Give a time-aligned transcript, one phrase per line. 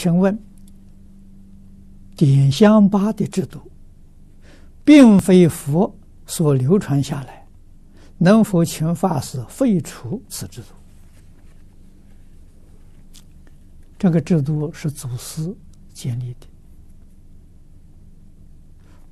[0.00, 0.38] 请问，
[2.16, 3.60] 点香疤的制度，
[4.84, 5.92] 并非佛
[6.24, 7.44] 所流传下来，
[8.16, 10.68] 能否请法师废除此制度？
[13.98, 15.52] 这个制度是祖师
[15.92, 16.46] 建立的，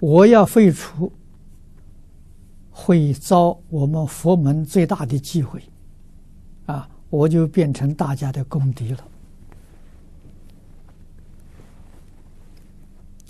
[0.00, 1.12] 我要废除，
[2.72, 5.62] 会遭我们佛门最大的忌讳，
[6.66, 9.11] 啊，我就变成大家的公敌了。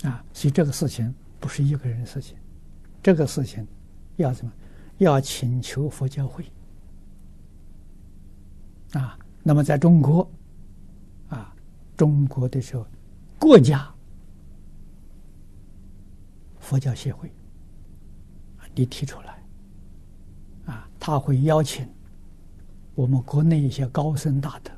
[0.03, 2.37] 啊，所以这个事情不是一个人的事情，
[3.01, 3.65] 这个事情
[4.17, 4.51] 要什么？
[4.99, 6.45] 要请求佛教会。
[8.93, 10.29] 啊，那么在中国，
[11.29, 11.55] 啊，
[11.97, 12.85] 中国的时候，
[13.39, 13.91] 国家
[16.59, 17.31] 佛教协会，
[18.75, 19.43] 你提出来，
[20.65, 21.87] 啊，他会邀请
[22.93, 24.71] 我们国内一些高僧大德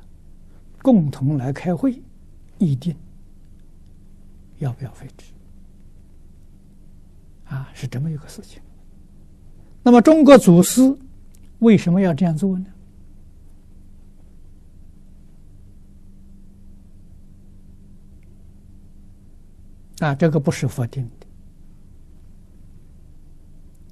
[0.82, 2.00] 共同来开会，
[2.58, 2.96] 议定。
[4.58, 5.26] 要不要废止？
[7.46, 8.60] 啊，是这么一个事情。
[9.82, 10.82] 那么中国祖师
[11.60, 12.66] 为什么要这样做呢？
[20.00, 21.08] 啊，这个不是否定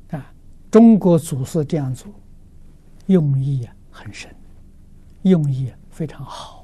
[0.08, 0.18] 的。
[0.18, 0.34] 啊，
[0.70, 2.12] 中国祖师这样做，
[3.06, 4.34] 用意啊很深，
[5.22, 6.63] 用意非常好。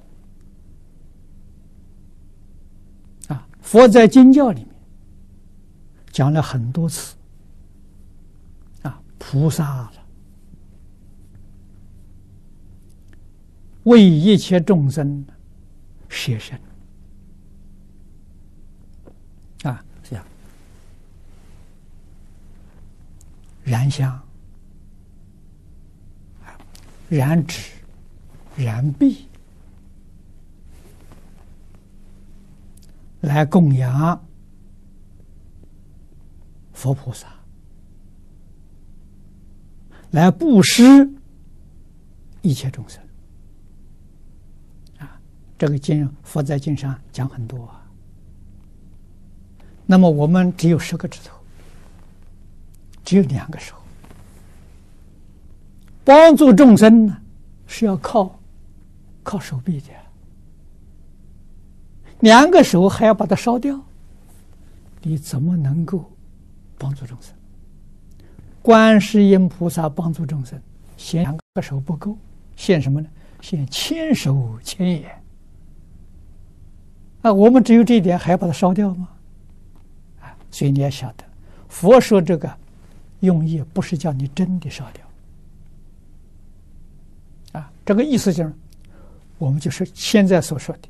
[3.71, 4.75] 佛在经教里面
[6.11, 7.15] 讲了很多次，
[8.83, 9.89] 啊，菩萨，
[13.85, 15.25] 为一切众生
[16.09, 16.61] 舍身，
[19.63, 20.25] 啊，这样，
[23.63, 24.21] 燃香、
[27.09, 27.71] 燃纸、
[28.57, 29.29] 燃币。
[33.21, 34.25] 来供养
[36.73, 37.27] 佛菩萨，
[40.11, 41.09] 来布施
[42.41, 43.03] 一切众生
[44.99, 45.21] 啊！
[45.59, 47.87] 这个经佛在经上讲很多啊。
[49.85, 51.37] 那么我们只有十个指头，
[53.05, 53.75] 只有两个手，
[56.05, 57.21] 帮助众生呢，
[57.67, 58.41] 是要靠
[59.23, 59.89] 靠手臂的。
[62.21, 63.81] 两个手还要把它烧掉，
[65.03, 66.11] 你怎么能够
[66.79, 67.35] 帮助众生？
[68.63, 70.61] 观世音菩萨帮助众生，
[70.97, 72.17] 现两个手不够，
[72.57, 73.09] 现什么呢？
[73.41, 75.11] 现千手千眼。
[77.23, 79.09] 啊，我们只有这一点，还要把它烧掉吗？
[80.21, 81.25] 啊，所以你要晓得，
[81.69, 82.51] 佛说这个
[83.21, 85.03] 用意不是叫你真的烧掉。
[87.61, 88.53] 啊，这个意思就是，
[89.39, 90.89] 我们就是现在所说的。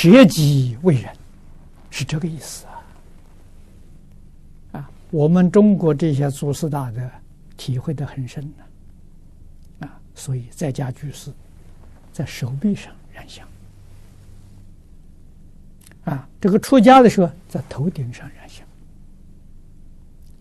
[0.00, 1.12] 舍己为人，
[1.90, 2.64] 是这个意思
[4.72, 4.80] 啊！
[4.80, 7.02] 啊，我们中国这些祖师大德
[7.54, 11.30] 体会的很深呢，啊，所以在家居士
[12.14, 13.46] 在手臂上燃香，
[16.04, 18.66] 啊，这个出家的时候在头顶上燃香，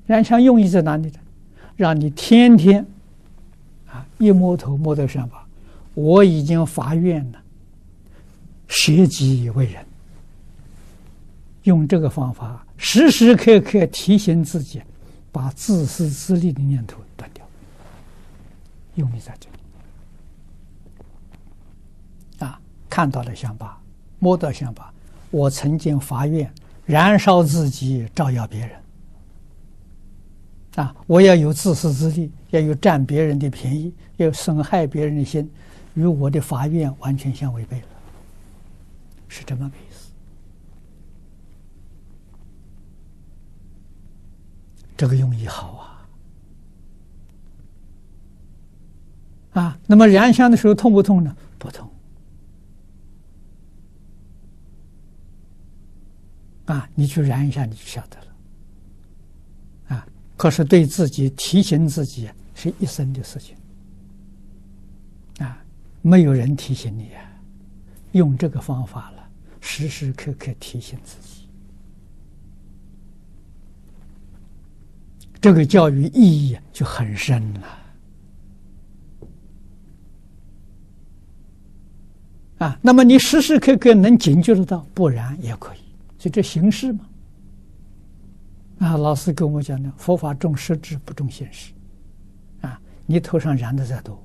[0.05, 1.19] 燃香用意在哪里呢？
[1.75, 2.85] 让你天天
[3.87, 5.45] 啊一摸头摸到上吧，
[5.95, 7.41] 我已经发愿了。
[8.69, 9.85] 舍己为人，
[11.63, 14.81] 用这个方法时时刻刻提醒自己，
[15.31, 17.45] 把自私自利的念头断掉。
[18.95, 19.55] 用意在这里
[22.45, 23.77] 啊，看到了香疤，
[24.19, 24.93] 摸到香疤，
[25.31, 26.49] 我曾经发愿
[26.85, 28.71] 燃烧自己，照耀别人。
[30.75, 35.49] 啊，我要有自私自利，要有占别人的便宜，要损害别人的心，
[35.95, 37.85] 与我的发愿完全相违背了。
[39.29, 40.11] 是这么个意思，
[44.97, 45.73] 这个用意好
[49.53, 49.61] 啊！
[49.61, 51.33] 啊，那么燃香的时候痛不痛呢？
[51.57, 51.89] 不痛。
[56.65, 58.27] 啊，你去燃一下，你就晓得了。
[59.95, 63.55] 啊，可是对自己提醒自己是一生的事情。
[65.39, 65.63] 啊，
[66.01, 67.23] 没有人提醒你啊，
[68.11, 69.18] 用这个方法了。
[69.71, 71.47] 时时刻刻提醒自己，
[75.39, 77.61] 这个教育意义就很深了。
[82.57, 85.79] 啊，那么你时时刻刻能警觉得到，不然也可以，
[86.17, 87.05] 所以这形式嘛。
[88.79, 91.71] 啊，老师跟我讲的，佛法重实质不重形式。
[92.61, 94.21] 啊，你头上染的再多，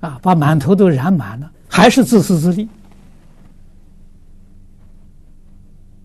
[0.00, 1.50] 啊，把满头都染满了。
[1.72, 2.68] 还是自私自利，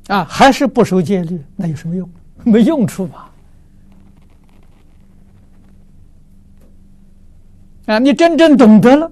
[0.08, 2.10] 啊，还是不守戒律，那有什么用？
[2.46, 3.32] 没用处吧？
[7.88, 9.12] 啊，你真正懂得了，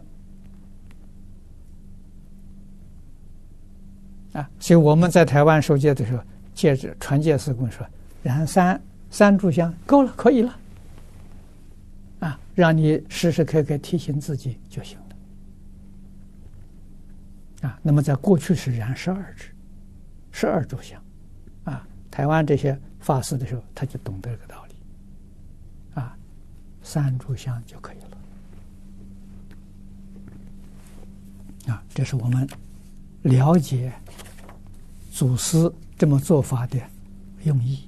[4.33, 6.23] 啊，所以我们在台湾受戒的时候，
[6.53, 7.85] 戒指传戒师跟我说，
[8.21, 10.59] 燃三三炷香够了，可以了。
[12.19, 14.97] 啊，让你时时刻刻提醒自己就行
[17.61, 17.67] 了。
[17.67, 19.45] 啊，那么在过去是燃十二支，
[20.33, 21.01] 十二炷香，
[21.63, 24.75] 啊，台湾这些法师的时候，他就懂得这个道理，
[25.93, 26.17] 啊，
[26.81, 27.97] 三炷香就可以
[31.67, 31.73] 了。
[31.73, 32.49] 啊，这是我们
[33.21, 33.93] 了解
[35.11, 36.77] 祖师这么做法的
[37.43, 37.87] 用意。